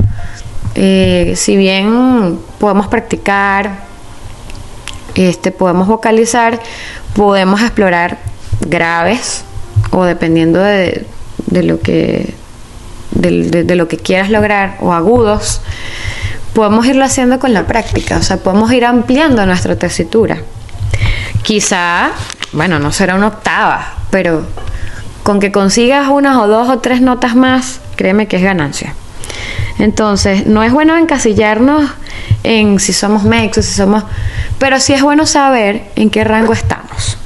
Eh, 0.75 1.33
si 1.35 1.57
bien 1.57 2.39
podemos 2.59 2.89
practicar, 2.89 3.90
este, 5.15 5.51
podemos 5.51 5.89
vocalizar, 5.89 6.61
podemos 7.15 7.61
explorar 7.61 8.19
graves 8.61 9.45
o 9.91 10.05
dependiendo 10.05 10.61
de, 10.61 11.07
lo 11.51 11.81
que 11.81 12.35
de, 13.13 13.75
lo 13.75 13.89
que 13.89 13.97
quieras 13.97 14.31
lograr 14.31 14.77
o 14.81 14.93
agudos 14.93 15.61
podemos 16.53 16.87
irlo 16.87 17.05
haciendo 17.05 17.39
con 17.39 17.53
la 17.53 17.67
práctica 17.67 18.19
o 18.19 18.23
sea 18.23 18.37
podemos 18.39 18.73
ir 18.73 18.85
ampliando 18.85 19.45
nuestra 19.47 19.77
tesitura. 19.77 20.39
Quizá 21.43 22.11
bueno 22.53 22.79
no 22.79 22.93
será 22.93 23.15
una 23.15 23.29
octava 23.29 23.95
pero 24.11 24.45
con 25.23 25.41
que 25.41 25.53
consigas 25.53 26.09
unas 26.09 26.37
o 26.37 26.47
dos 26.47 26.69
o 26.69 26.79
tres 26.79 27.01
notas 27.01 27.35
más 27.35 27.81
créeme 27.97 28.27
que 28.27 28.37
es 28.37 28.43
ganancia 28.43 28.95
entonces 29.81 30.47
no 30.47 30.63
es 30.63 30.73
bueno 30.73 30.97
encasillarnos 30.97 31.91
en 32.43 32.79
si 32.79 32.93
somos 32.93 33.25
mexos 33.25 33.65
si 33.67 33.75
somos 33.75 34.05
pero 34.61 34.79
sí 34.79 34.93
es 34.93 35.03
bueno 35.03 35.27
saber 35.27 35.91
en 35.97 36.11
qué 36.11 36.23
rango 36.23 36.53
estamos. 36.53 37.17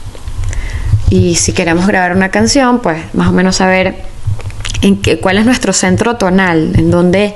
Y 1.11 1.35
si 1.35 1.53
queremos 1.53 1.87
grabar 1.87 2.17
una 2.17 2.31
canción, 2.31 2.79
pues 2.79 3.13
más 3.13 3.29
o 3.29 3.33
menos 3.33 3.57
saber 3.57 3.97
en 4.83 5.03
qué, 5.03 5.19
cuál 5.19 5.39
es 5.39 5.45
nuestro 5.45 5.73
centro 5.73 6.17
tonal, 6.17 6.73
en 6.77 6.91
dónde, 6.91 7.35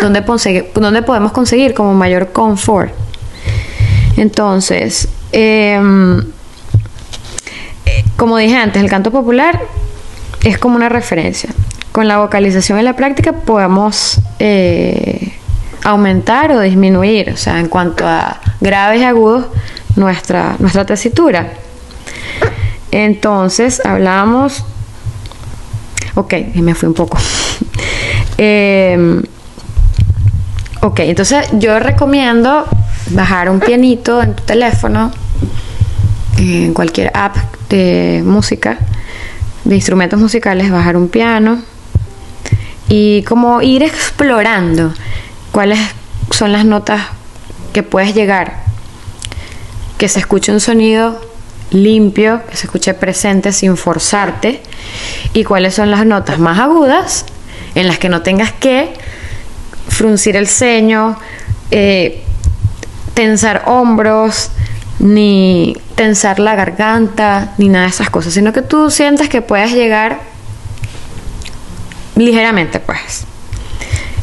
dónde, 0.00 0.22
podemos 0.22 1.32
conseguir 1.32 1.74
como 1.74 1.94
mayor 1.94 2.32
confort. 2.32 2.92
Entonces, 4.16 5.08
em, 5.32 6.20
eh, 7.84 8.04
como 8.16 8.38
dije 8.38 8.56
antes, 8.56 8.82
el 8.82 8.88
canto 8.88 9.10
popular 9.10 9.60
es 10.42 10.56
como 10.58 10.76
una 10.76 10.88
referencia. 10.88 11.50
Con 11.94 12.08
la 12.08 12.18
vocalización 12.18 12.80
y 12.80 12.82
la 12.82 12.96
práctica 12.96 13.30
podemos 13.30 14.20
eh, 14.40 15.32
aumentar 15.84 16.50
o 16.50 16.58
disminuir, 16.58 17.30
o 17.30 17.36
sea, 17.36 17.60
en 17.60 17.68
cuanto 17.68 18.04
a 18.04 18.40
graves 18.60 19.00
y 19.00 19.04
agudos, 19.04 19.46
nuestra, 19.94 20.56
nuestra 20.58 20.84
tesitura. 20.84 21.52
Entonces, 22.90 23.80
hablamos, 23.84 24.64
ok, 26.16 26.34
me 26.56 26.74
fui 26.74 26.88
un 26.88 26.94
poco. 26.94 27.16
Em, 28.38 29.22
ok, 30.80 30.98
entonces 30.98 31.46
yo 31.52 31.78
recomiendo 31.78 32.64
bajar 33.10 33.48
un 33.48 33.60
pianito 33.60 34.20
en 34.20 34.34
tu 34.34 34.42
teléfono, 34.42 35.12
en 36.38 36.74
cualquier 36.74 37.12
app 37.14 37.36
de 37.70 38.20
música, 38.26 38.78
de 39.62 39.76
instrumentos 39.76 40.18
musicales, 40.18 40.72
bajar 40.72 40.96
un 40.96 41.06
piano 41.06 41.62
y 42.96 43.24
como 43.24 43.60
ir 43.60 43.82
explorando 43.82 44.94
cuáles 45.50 45.80
son 46.30 46.52
las 46.52 46.64
notas 46.64 47.02
que 47.72 47.82
puedes 47.82 48.14
llegar, 48.14 48.62
que 49.98 50.08
se 50.08 50.20
escuche 50.20 50.52
un 50.52 50.60
sonido 50.60 51.20
limpio, 51.72 52.42
que 52.48 52.56
se 52.56 52.66
escuche 52.66 52.94
presente 52.94 53.50
sin 53.50 53.76
forzarte, 53.76 54.62
y 55.32 55.42
cuáles 55.42 55.74
son 55.74 55.90
las 55.90 56.06
notas 56.06 56.38
más 56.38 56.60
agudas 56.60 57.26
en 57.74 57.88
las 57.88 57.98
que 57.98 58.08
no 58.08 58.22
tengas 58.22 58.52
que 58.52 58.94
fruncir 59.88 60.36
el 60.36 60.46
ceño, 60.46 61.18
eh, 61.72 62.22
tensar 63.14 63.64
hombros, 63.66 64.52
ni 65.00 65.76
tensar 65.96 66.38
la 66.38 66.54
garganta, 66.54 67.54
ni 67.58 67.68
nada 67.68 67.86
de 67.86 67.90
esas 67.90 68.08
cosas, 68.08 68.34
sino 68.34 68.52
que 68.52 68.62
tú 68.62 68.88
sientas 68.88 69.28
que 69.28 69.42
puedes 69.42 69.72
llegar 69.72 70.33
ligeramente, 72.16 72.80
pues. 72.80 73.24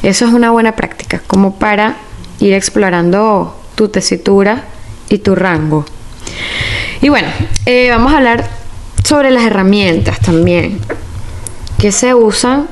Eso 0.03 0.25
es 0.25 0.33
una 0.33 0.51
buena 0.51 0.75
práctica, 0.75 1.21
como 1.27 1.55
para 1.59 1.95
ir 2.39 2.53
explorando 2.53 3.55
tu 3.75 3.89
tesitura 3.89 4.63
y 5.09 5.19
tu 5.19 5.35
rango. 5.35 5.85
Y 7.01 7.09
bueno, 7.09 7.27
eh, 7.65 7.89
vamos 7.89 8.13
a 8.13 8.17
hablar 8.17 8.47
sobre 9.03 9.31
las 9.31 9.43
herramientas 9.43 10.19
también 10.19 10.79
que 11.77 11.91
se 11.91 12.13
usan, 12.13 12.67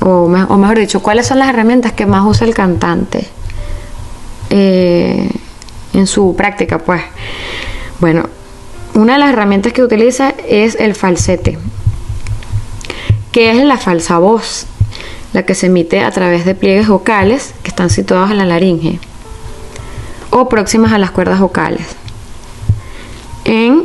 o, 0.00 0.28
mejor 0.28 0.78
dicho, 0.78 1.02
cuáles 1.02 1.26
son 1.26 1.38
las 1.38 1.48
herramientas 1.48 1.92
que 1.92 2.06
más 2.06 2.24
usa 2.26 2.46
el 2.46 2.54
cantante 2.54 3.26
eh, 4.50 5.30
en 5.94 6.06
su 6.06 6.34
práctica, 6.36 6.78
pues. 6.78 7.02
Bueno, 7.98 8.28
una 8.94 9.14
de 9.14 9.18
las 9.20 9.32
herramientas 9.32 9.72
que 9.72 9.82
utiliza 9.82 10.34
es 10.46 10.74
el 10.74 10.94
falsete, 10.94 11.58
que 13.32 13.50
es 13.50 13.64
la 13.64 13.78
falsa 13.78 14.18
voz 14.18 14.66
la 15.32 15.44
que 15.44 15.54
se 15.54 15.66
emite 15.66 16.00
a 16.00 16.10
través 16.10 16.44
de 16.44 16.54
pliegues 16.54 16.88
vocales 16.88 17.54
que 17.62 17.70
están 17.70 17.90
situados 17.90 18.30
en 18.30 18.38
la 18.38 18.44
laringe 18.44 19.00
o 20.30 20.48
próximas 20.48 20.92
a 20.92 20.98
las 20.98 21.10
cuerdas 21.10 21.40
vocales, 21.40 21.86
en 23.44 23.82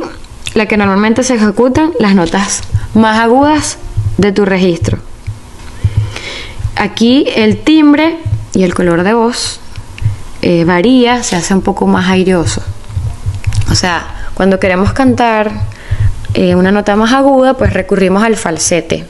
la 0.54 0.66
que 0.66 0.76
normalmente 0.76 1.22
se 1.22 1.34
ejecutan 1.34 1.92
las 1.98 2.14
notas 2.14 2.62
más 2.94 3.18
agudas 3.18 3.78
de 4.16 4.32
tu 4.32 4.44
registro. 4.44 4.98
Aquí 6.76 7.26
el 7.34 7.58
timbre 7.58 8.18
y 8.54 8.62
el 8.62 8.74
color 8.74 9.02
de 9.02 9.12
voz 9.12 9.60
eh, 10.40 10.64
varía, 10.64 11.22
se 11.22 11.36
hace 11.36 11.52
un 11.52 11.60
poco 11.60 11.86
más 11.86 12.08
airoso. 12.08 12.62
O 13.70 13.74
sea, 13.74 14.30
cuando 14.34 14.58
queremos 14.58 14.92
cantar 14.92 15.50
eh, 16.34 16.54
una 16.54 16.72
nota 16.72 16.96
más 16.96 17.12
aguda, 17.12 17.54
pues 17.54 17.72
recurrimos 17.72 18.22
al 18.22 18.36
falsete 18.36 19.06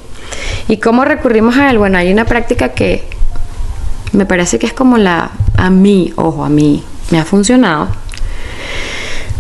¿Y 0.68 0.76
cómo 0.76 1.06
recurrimos 1.06 1.56
a 1.56 1.70
él? 1.70 1.78
Bueno, 1.78 1.96
hay 1.96 2.12
una 2.12 2.26
práctica 2.26 2.68
que 2.70 3.02
me 4.12 4.26
parece 4.26 4.58
que 4.58 4.66
es 4.66 4.74
como 4.74 4.98
la, 4.98 5.30
a 5.56 5.70
mí, 5.70 6.12
ojo, 6.16 6.44
a 6.44 6.50
mí, 6.50 6.84
me 7.10 7.18
ha 7.18 7.24
funcionado. 7.24 7.88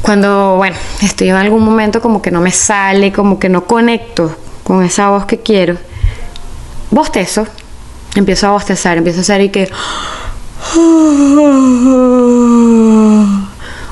Cuando, 0.00 0.56
bueno, 0.56 0.76
estoy 1.02 1.28
en 1.28 1.36
algún 1.36 1.62
momento 1.62 2.00
como 2.00 2.22
que 2.22 2.30
no 2.30 2.40
me 2.40 2.50
sale, 2.50 3.12
como 3.12 3.38
que 3.38 3.50
no 3.50 3.66
conecto 3.66 4.34
con 4.64 4.82
esa 4.82 5.10
voz 5.10 5.26
que 5.26 5.40
quiero, 5.40 5.76
bostezo, 6.90 7.46
empiezo 8.14 8.46
a 8.46 8.52
bostezar, 8.52 8.96
empiezo 8.96 9.18
a 9.18 9.22
hacer 9.22 9.42
y 9.42 9.50
que... 9.50 9.70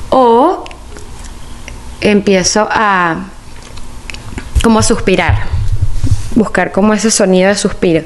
O 0.09 0.65
empiezo 2.01 2.67
a 2.71 3.17
como 4.63 4.79
a 4.79 4.83
suspirar 4.83 5.56
buscar 6.37 6.71
como 6.71 6.95
ese 6.95 7.11
sonido 7.11 7.49
de 7.49 7.57
suspiro. 7.57 8.05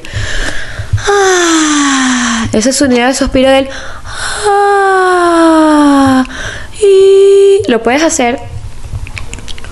Ah, 1.07 2.47
ese 2.53 2.73
sonido 2.73 3.07
de 3.07 3.15
suspiro 3.15 3.51
del... 3.51 3.69
Ah, 4.47 6.25
y 6.81 7.61
lo 7.71 7.83
puedes 7.83 8.03
hacer 8.03 8.41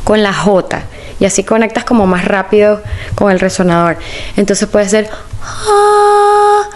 con 0.04 0.22
la 0.22 0.34
J 0.34 0.82
y 1.20 1.24
así 1.24 1.42
conectas 1.44 1.84
como 1.84 2.06
más 2.06 2.24
rápido 2.26 2.82
con 3.14 3.32
el 3.32 3.40
resonador. 3.40 3.96
Entonces 4.36 4.68
puede 4.68 4.88
ser... 4.88 5.08
Ah, 5.42 6.68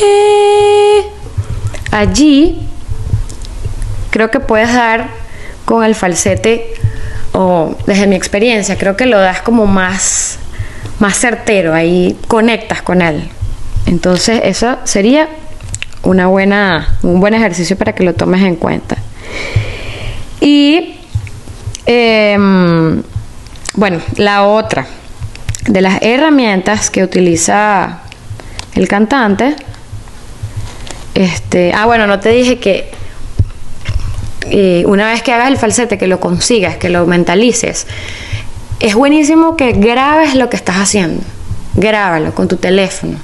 eh, 0.00 1.04
allí 1.90 2.68
creo 4.10 4.30
que 4.30 4.40
puedes 4.40 4.72
dar 4.72 5.08
con 5.64 5.84
el 5.84 5.94
falsete 5.94 6.74
o 7.34 7.76
desde 7.86 8.06
mi 8.06 8.14
experiencia 8.14 8.78
creo 8.78 8.96
que 8.96 9.06
lo 9.06 9.18
das 9.18 9.42
como 9.42 9.66
más 9.66 10.38
más 11.00 11.18
certero 11.18 11.74
ahí 11.74 12.16
conectas 12.28 12.80
con 12.80 13.02
él. 13.02 13.28
Entonces 13.86 14.40
eso 14.44 14.78
sería 14.84 15.28
una 16.04 16.28
buena 16.28 16.96
un 17.02 17.20
buen 17.20 17.34
ejercicio 17.34 17.76
para 17.76 17.92
que 17.92 18.04
lo 18.04 18.14
tomes 18.14 18.42
en 18.42 18.56
cuenta. 18.56 18.96
Y 20.40 20.96
em, 21.86 23.02
bueno 23.74 24.00
la 24.16 24.44
otra 24.44 24.86
de 25.66 25.80
las 25.80 26.00
herramientas 26.02 26.88
que 26.88 27.02
utiliza 27.02 28.02
el 28.74 28.86
cantante 28.86 29.56
este 31.14 31.72
ah 31.74 31.86
bueno 31.86 32.06
no 32.06 32.20
te 32.20 32.28
dije 32.28 32.58
que 32.58 32.90
una 34.86 35.10
vez 35.10 35.22
que 35.22 35.32
hagas 35.32 35.48
el 35.48 35.56
falsete, 35.56 35.98
que 35.98 36.06
lo 36.06 36.20
consigas, 36.20 36.76
que 36.76 36.88
lo 36.88 37.06
mentalices, 37.06 37.86
es 38.80 38.94
buenísimo 38.94 39.56
que 39.56 39.72
grabes 39.72 40.34
lo 40.34 40.50
que 40.50 40.56
estás 40.56 40.76
haciendo. 40.76 41.22
Grábalo 41.74 42.34
con 42.34 42.48
tu 42.48 42.56
teléfono. 42.56 43.16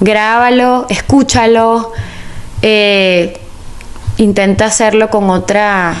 Grábalo, 0.00 0.86
escúchalo. 0.88 1.92
Eh, 2.62 3.38
intenta 4.18 4.66
hacerlo 4.66 5.10
con 5.10 5.30
otra, 5.30 5.94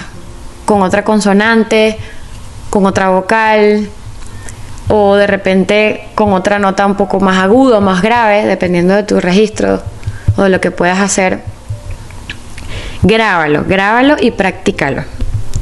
con 0.64 0.82
otra 0.82 1.04
consonante, 1.04 1.98
con 2.70 2.84
otra 2.86 3.10
vocal 3.10 3.88
o 4.88 5.16
de 5.16 5.26
repente 5.26 6.08
con 6.14 6.32
otra 6.32 6.58
nota 6.58 6.86
un 6.86 6.96
poco 6.96 7.20
más 7.20 7.38
agudo, 7.38 7.80
más 7.80 8.02
grave, 8.02 8.44
dependiendo 8.44 8.94
de 8.94 9.02
tu 9.02 9.20
registro 9.20 9.82
o 10.36 10.42
de 10.42 10.48
lo 10.48 10.60
que 10.60 10.70
puedas 10.70 10.98
hacer 10.98 11.40
grábalo, 13.02 13.64
grábalo 13.66 14.16
y 14.20 14.30
practícalo. 14.30 15.04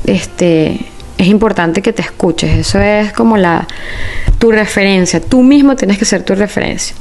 Este, 0.07 0.87
es 1.19 1.27
importante 1.27 1.83
que 1.83 1.93
te 1.93 2.03
escuches, 2.03 2.51
eso 2.59 2.81
es 2.81 3.13
como 3.13 3.37
la 3.37 3.67
tu 4.39 4.53
referencia, 4.53 5.21
tú 5.21 5.43
mismo 5.43 5.77
tienes 5.77 5.99
que 5.99 6.05
ser 6.05 6.23
tu 6.23 6.35
referencia. 6.35 6.95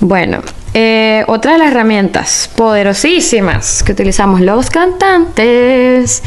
Bueno, 0.00 0.42
eh, 0.74 1.24
otra 1.28 1.52
de 1.52 1.58
las 1.58 1.70
herramientas 1.70 2.50
poderosísimas 2.56 3.82
que 3.82 3.92
utilizamos 3.92 4.40
los 4.40 4.68
cantantes 4.68 6.22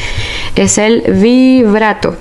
es 0.55 0.77
el 0.77 1.01
vibrato. 1.01 2.15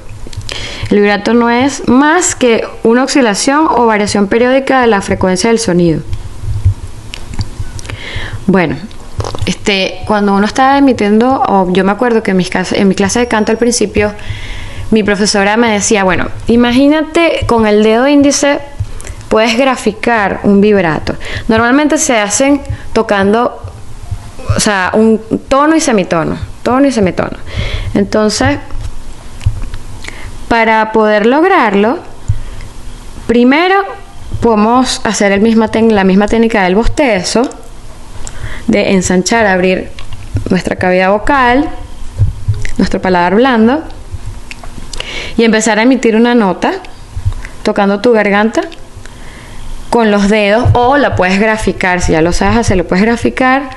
El 0.91 1.01
vibrato 1.01 1.35
no 1.35 1.49
es 1.51 1.87
más 1.89 2.35
que 2.35 2.65
una 2.83 3.05
oscilación 3.05 3.67
o 3.71 3.87
variación 3.87 4.27
periódica 4.27 4.81
de 4.81 4.89
la 4.89 5.01
frecuencia 5.01 5.51
del 5.51 5.59
sonido. 5.59 6.01
Bueno, 8.47 8.77
este, 9.47 10.01
cuando 10.07 10.35
uno 10.35 10.47
estaba 10.47 10.79
emitiendo, 10.79 11.43
yo 11.73 11.85
me 11.85 11.93
acuerdo 11.93 12.23
que 12.23 12.33
en, 12.33 12.37
mi 12.37 12.95
clase 12.95 13.19
de 13.19 13.29
canto 13.29 13.53
al 13.53 13.59
principio, 13.59 14.13
mi 14.91 15.03
profesora 15.03 15.57
me 15.57 15.71
decía, 15.71 16.05
bueno, 16.05 16.29
imagínate 16.47 17.45
con 17.47 17.67
el 17.67 17.83
dedo 17.83 18.09
índice 18.09 18.61
puedes 19.29 19.59
graficar 19.59 20.41
un 20.43 20.61
vibrato. 20.61 21.15
Normalmente 21.49 21.99
se 21.99 22.19
hacen 22.19 22.61
tocando, 22.93 23.63
o 24.57 24.61
sea, 24.61 24.91
un 24.95 25.21
tono 25.49 25.77
y 25.77 25.81
semitono, 25.81 26.39
tono 26.63 26.87
y 26.87 26.93
semitono. 26.93 27.37
Entonces, 27.95 28.59
para 30.49 30.93
poder 30.93 31.27
lograrlo, 31.27 31.99
primero 33.27 33.85
podemos 34.41 35.03
hacer 35.05 35.31
la 35.31 36.05
misma 36.05 36.27
técnica 36.29 36.65
del 36.65 36.75
bostezo 36.75 37.51
de 38.69 38.93
ensanchar, 38.93 39.47
abrir 39.47 39.91
nuestra 40.51 40.77
cavidad 40.77 41.11
vocal, 41.11 41.69
nuestro 42.77 43.03
paladar 43.03 43.35
blando 43.35 43.83
y 45.37 45.45
empezar 45.45 45.79
a 45.79 45.83
emitir 45.83 46.15
una 46.15 46.35
nota 46.35 46.75
tocando 47.63 48.01
tu 48.01 48.13
garganta 48.13 48.63
con 49.91 50.11
los 50.11 50.29
dedos 50.29 50.69
o 50.75 50.97
la 50.97 51.17
puedes 51.17 51.41
graficar, 51.41 52.01
si 52.01 52.13
ya 52.13 52.23
lo 52.23 52.33
sabes 52.33 52.59
hacer, 52.59 52.77
lo 52.77 52.87
puedes 52.87 53.05
graficar 53.05 53.71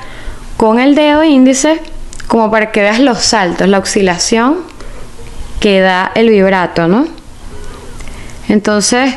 con 0.57 0.79
el 0.79 0.93
dedo 0.93 1.23
índice 1.23 1.81
como 2.27 2.51
para 2.51 2.71
que 2.71 2.81
veas 2.81 2.99
los 2.99 3.19
saltos, 3.19 3.67
la 3.67 3.79
oscilación 3.79 4.57
que 5.59 5.79
da 5.79 6.11
el 6.15 6.29
vibrato, 6.29 6.87
¿no? 6.87 7.07
Entonces, 8.47 9.13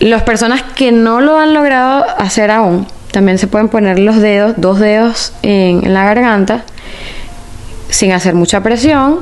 las 0.00 0.22
personas 0.22 0.62
que 0.62 0.92
no 0.92 1.20
lo 1.20 1.38
han 1.38 1.54
logrado 1.54 2.04
hacer 2.18 2.50
aún, 2.50 2.86
también 3.14 3.38
se 3.38 3.46
pueden 3.46 3.68
poner 3.68 4.00
los 4.00 4.20
dedos, 4.20 4.54
dos 4.56 4.80
dedos 4.80 5.32
en, 5.42 5.94
la 5.94 6.02
garganta, 6.02 6.64
sin 7.88 8.10
hacer 8.10 8.34
mucha 8.34 8.60
presión 8.60 9.20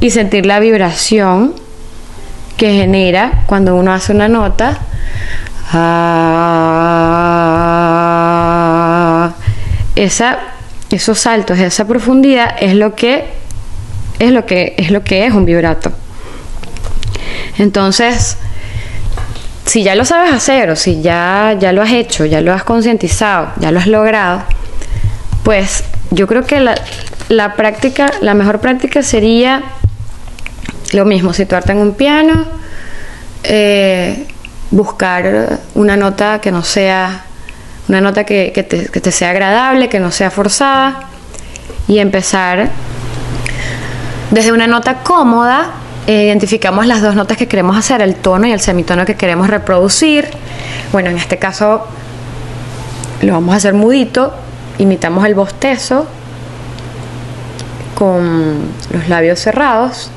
y 0.00 0.10
sentir 0.10 0.44
la 0.44 0.58
vibración 0.58 1.54
que 2.56 2.72
genera 2.72 3.44
cuando 3.46 3.76
uno 3.76 3.92
hace 3.92 4.12
una 4.12 4.26
nota. 4.26 4.80
Ah, 5.72 6.00
esa, 9.94 10.40
esos 10.90 11.20
saltos, 11.20 11.60
esa 11.60 11.86
profundidad 11.86 12.56
es 12.58 12.74
lo 12.74 12.96
que 12.96 13.38
es 14.18 14.32
lo 14.32 14.46
que 14.46 14.74
es 14.78 14.90
lo 14.90 15.04
que 15.04 15.26
es 15.26 15.32
un 15.32 15.44
vibrato. 15.44 15.92
Entonces, 17.56 18.36
si 19.66 19.82
ya 19.82 19.94
lo 19.94 20.04
sabes 20.04 20.32
hacer 20.32 20.70
o 20.70 20.76
si 20.76 21.00
ya, 21.02 21.56
ya 21.58 21.72
lo 21.72 21.82
has 21.82 21.92
hecho, 21.92 22.24
ya 22.24 22.40
lo 22.40 22.52
has 22.52 22.64
concientizado, 22.64 23.52
ya 23.58 23.70
lo 23.70 23.78
has 23.78 23.86
logrado, 23.86 24.42
pues 25.44 25.84
yo 26.10 26.26
creo 26.26 26.44
que 26.44 26.60
la, 26.60 27.54
práctica, 27.54 28.10
la 28.20 28.34
mejor 28.34 28.60
práctica 28.60 29.02
sería 29.02 29.62
lo 30.92 31.04
mismo, 31.04 31.32
situarte 31.32 31.72
en 31.72 31.78
un 31.78 31.94
piano, 31.94 32.46
eh, 33.44 34.26
buscar 34.70 35.60
una 35.74 35.96
nota 35.96 36.40
que 36.40 36.50
no 36.50 36.62
sea, 36.62 37.24
una 37.88 38.00
nota 38.00 38.24
que, 38.24 38.50
te, 38.68 38.86
que 38.86 39.00
te 39.00 39.12
sea 39.12 39.30
agradable, 39.30 39.88
que 39.88 40.00
no 40.00 40.10
sea 40.10 40.30
forzada 40.30 41.08
y 41.86 41.98
empezar 41.98 42.70
desde 44.30 44.52
una 44.52 44.66
nota 44.66 45.02
cómoda 45.02 45.72
identificamos 46.10 46.86
las 46.86 47.02
dos 47.02 47.14
notas 47.14 47.36
que 47.36 47.46
queremos 47.46 47.76
hacer, 47.76 48.00
el 48.00 48.16
tono 48.16 48.46
y 48.46 48.52
el 48.52 48.60
semitono 48.60 49.04
que 49.04 49.16
queremos 49.16 49.48
reproducir. 49.48 50.28
Bueno, 50.92 51.10
en 51.10 51.18
este 51.18 51.38
caso 51.38 51.86
lo 53.22 53.34
vamos 53.34 53.54
a 53.54 53.56
hacer 53.58 53.74
mudito, 53.74 54.32
imitamos 54.78 55.26
el 55.26 55.34
bostezo 55.34 56.06
con 57.94 58.60
los 58.92 59.08
labios 59.08 59.38
cerrados. 59.40 60.10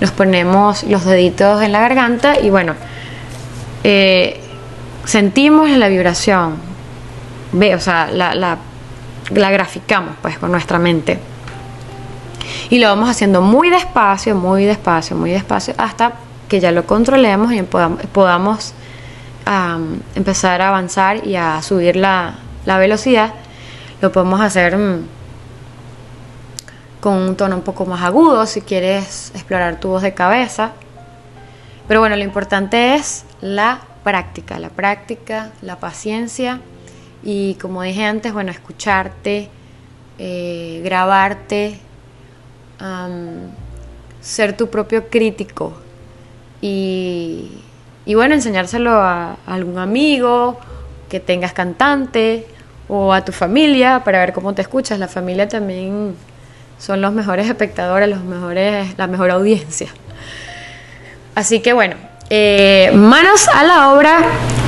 Nos 0.00 0.10
ponemos 0.12 0.84
los 0.84 1.04
deditos 1.04 1.62
en 1.62 1.72
la 1.72 1.80
garganta 1.80 2.38
y 2.40 2.50
bueno, 2.50 2.74
eh, 3.82 4.40
sentimos 5.04 5.68
la 5.70 5.88
vibración. 5.88 6.54
Ve, 7.52 7.74
o 7.74 7.80
sea, 7.80 8.08
la 8.12 8.58
la 9.30 9.50
graficamos 9.50 10.14
pues 10.22 10.38
con 10.38 10.50
nuestra 10.50 10.78
mente. 10.78 11.18
Y 12.70 12.78
lo 12.78 12.88
vamos 12.88 13.08
haciendo 13.08 13.42
muy 13.42 13.70
despacio, 13.70 14.34
muy 14.34 14.64
despacio, 14.64 15.16
muy 15.16 15.30
despacio, 15.30 15.74
hasta 15.78 16.12
que 16.48 16.60
ya 16.60 16.72
lo 16.72 16.86
controlemos 16.86 17.52
y 17.52 17.62
podamos, 17.62 18.74
empezar 20.14 20.60
a 20.60 20.68
avanzar 20.68 21.26
y 21.26 21.36
a 21.36 21.62
subir 21.62 21.96
la, 21.96 22.34
velocidad. 22.64 23.34
Lo 24.00 24.12
podemos 24.12 24.40
hacer 24.40 24.76
mm, 24.76 25.06
con 27.00 27.14
un 27.14 27.36
tono 27.36 27.56
un 27.56 27.62
poco 27.62 27.86
más 27.86 28.02
agudo 28.02 28.46
si 28.46 28.60
quieres 28.60 29.30
explorar 29.34 29.78
tu 29.80 29.88
voz 29.88 30.02
de 30.02 30.14
cabeza. 30.14 30.72
Pero 31.88 32.00
bueno, 32.00 32.16
lo 32.16 32.24
importante 32.24 32.96
es 32.96 33.24
la 33.40 33.80
práctica, 34.02 34.58
la 34.58 34.70
práctica, 34.70 35.50
la 35.62 35.76
paciencia 35.76 36.60
y 37.28 37.54
como 37.56 37.82
dije 37.82 38.04
antes, 38.04 38.32
bueno, 38.32 38.52
escucharte, 38.52 39.48
eh, 40.16 40.80
grabarte, 40.84 41.76
ser 44.20 44.56
tu 44.56 44.70
propio 44.70 45.08
crítico 45.08 45.74
y, 46.60 47.50
bueno, 48.06 48.36
enseñárselo 48.36 48.92
a, 48.92 49.38
algún 49.44 49.78
amigo 49.78 50.56
que 51.08 51.18
tengas 51.18 51.52
cantante 51.52 52.46
o 52.86 53.12
a 53.12 53.24
tu 53.24 53.32
familia 53.32 54.04
para 54.04 54.20
ver 54.20 54.32
cómo 54.32 54.54
te 54.54 54.62
escuchas. 54.62 55.00
La 55.00 55.08
familia 55.08 55.48
también 55.48 56.14
son 56.78 57.00
los 57.00 57.12
mejores 57.12 57.48
espectadores, 57.48 58.08
los 58.08 58.22
mejores, 58.22 58.96
la 58.96 59.08
mejor 59.08 59.32
audiencia. 59.32 59.88
Así 61.34 61.58
que 61.58 61.72
bueno, 61.72 61.96
eh, 62.28 62.90
manos 62.92 63.46
a 63.48 63.62
la 63.62 63.92
obra 63.92 64.18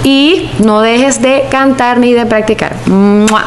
y 0.05 0.49
no 0.65 0.81
dejes 0.81 1.21
de 1.21 1.45
cantar 1.51 1.99
ni 1.99 2.13
de 2.13 2.25
practicar. 2.25 2.73
¡Mua! 2.87 3.45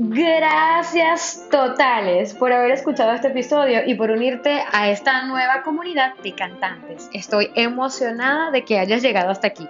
Gracias 0.00 1.46
totales 1.50 2.32
por 2.34 2.52
haber 2.52 2.70
escuchado 2.70 3.12
este 3.12 3.28
episodio 3.28 3.80
y 3.84 3.94
por 3.94 4.10
unirte 4.10 4.62
a 4.72 4.88
esta 4.88 5.26
nueva 5.26 5.62
comunidad 5.62 6.14
de 6.22 6.34
cantantes. 6.34 7.10
Estoy 7.12 7.50
emocionada 7.54 8.50
de 8.50 8.64
que 8.64 8.78
hayas 8.78 9.02
llegado 9.02 9.30
hasta 9.30 9.48
aquí. 9.48 9.68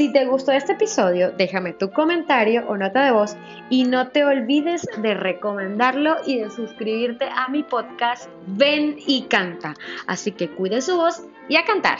Si 0.00 0.10
te 0.10 0.24
gustó 0.24 0.52
este 0.52 0.72
episodio, 0.72 1.30
déjame 1.32 1.74
tu 1.74 1.90
comentario 1.90 2.64
o 2.68 2.78
nota 2.78 3.04
de 3.04 3.10
voz 3.10 3.36
y 3.68 3.84
no 3.84 4.08
te 4.08 4.24
olvides 4.24 4.88
de 4.96 5.12
recomendarlo 5.12 6.16
y 6.24 6.38
de 6.38 6.48
suscribirte 6.48 7.26
a 7.26 7.48
mi 7.48 7.62
podcast 7.62 8.30
Ven 8.46 8.96
y 9.06 9.24
Canta. 9.24 9.74
Así 10.06 10.32
que 10.32 10.48
cuide 10.48 10.80
su 10.80 10.96
voz 10.96 11.26
y 11.50 11.56
a 11.56 11.66
cantar. 11.66 11.98